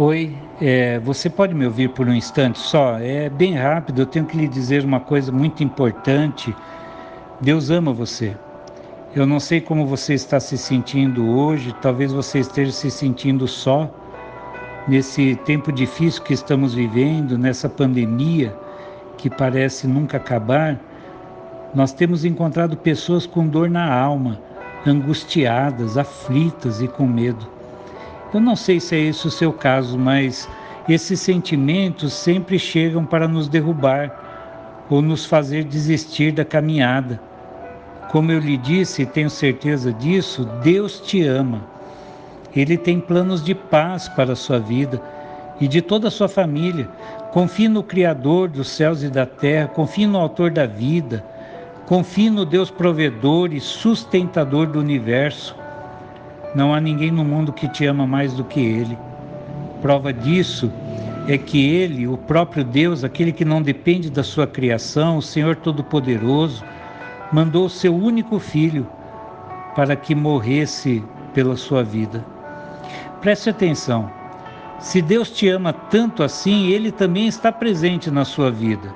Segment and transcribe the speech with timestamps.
[0.00, 3.00] Oi, é, você pode me ouvir por um instante só?
[3.00, 6.54] É bem rápido, eu tenho que lhe dizer uma coisa muito importante.
[7.40, 8.36] Deus ama você.
[9.12, 13.92] Eu não sei como você está se sentindo hoje, talvez você esteja se sentindo só
[14.86, 18.56] nesse tempo difícil que estamos vivendo, nessa pandemia
[19.16, 20.78] que parece nunca acabar.
[21.74, 24.40] Nós temos encontrado pessoas com dor na alma,
[24.86, 27.57] angustiadas, aflitas e com medo.
[28.32, 30.48] Eu não sei se é esse o seu caso, mas
[30.86, 37.20] esses sentimentos sempre chegam para nos derrubar ou nos fazer desistir da caminhada.
[38.10, 41.62] Como eu lhe disse e tenho certeza disso, Deus te ama.
[42.54, 45.00] Ele tem planos de paz para a sua vida
[45.60, 46.88] e de toda a sua família.
[47.32, 51.24] Confie no Criador dos céus e da terra, confie no Autor da vida,
[51.86, 55.54] confie no Deus provedor e sustentador do universo.
[56.54, 58.98] Não há ninguém no mundo que te ama mais do que Ele.
[59.82, 60.72] Prova disso
[61.28, 65.56] é que Ele, o próprio Deus, aquele que não depende da sua criação, o Senhor
[65.56, 66.64] Todo-Poderoso,
[67.32, 68.86] mandou o seu único filho
[69.76, 72.24] para que morresse pela sua vida.
[73.20, 74.10] Preste atenção.
[74.78, 78.94] Se Deus te ama tanto assim, Ele também está presente na sua vida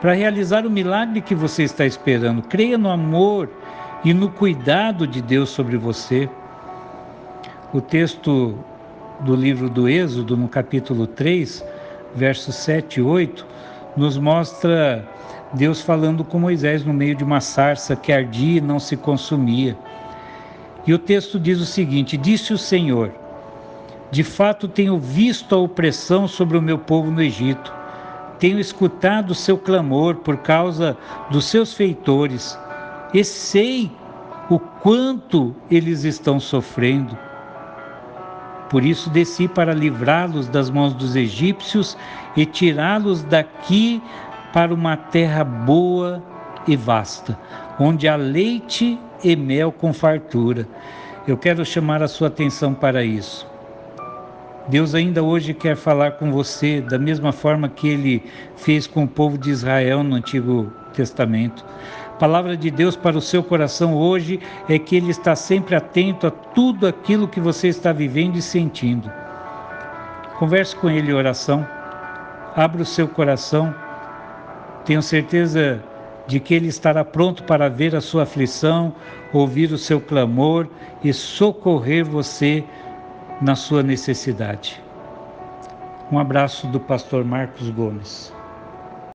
[0.00, 2.42] para realizar o milagre que você está esperando.
[2.42, 3.50] Creia no amor
[4.04, 6.28] e no cuidado de Deus sobre você.
[7.74, 8.56] O texto
[9.20, 11.64] do livro do Êxodo, no capítulo 3,
[12.14, 13.44] versos 7 e 8,
[13.96, 15.04] nos mostra
[15.52, 19.76] Deus falando com Moisés no meio de uma sarça que ardia e não se consumia.
[20.86, 23.10] E o texto diz o seguinte: Disse o Senhor:
[24.12, 27.74] De fato tenho visto a opressão sobre o meu povo no Egito.
[28.38, 30.96] Tenho escutado o seu clamor por causa
[31.32, 32.56] dos seus feitores,
[33.12, 33.90] e sei
[34.48, 37.18] o quanto eles estão sofrendo.
[38.68, 41.96] Por isso desci para livrá-los das mãos dos egípcios
[42.36, 44.02] e tirá-los daqui
[44.52, 46.22] para uma terra boa
[46.66, 47.38] e vasta,
[47.78, 50.66] onde há leite e mel com fartura.
[51.26, 53.46] Eu quero chamar a sua atenção para isso.
[54.68, 58.22] Deus ainda hoje quer falar com você da mesma forma que ele
[58.56, 61.64] fez com o povo de Israel no Antigo Testamento.
[62.16, 66.26] A palavra de Deus para o seu coração hoje é que ele está sempre atento
[66.26, 69.10] a tudo aquilo que você está vivendo e sentindo.
[70.38, 71.66] Converse com ele em oração.
[72.54, 73.74] Abra o seu coração
[74.86, 75.82] tenho certeza
[76.28, 78.94] de que Ele estará pronto para ver a sua aflição,
[79.32, 80.68] ouvir o seu clamor
[81.02, 82.64] e socorrer você
[83.42, 84.80] na sua necessidade.
[86.10, 88.35] Um abraço do pastor Marcos Gomes.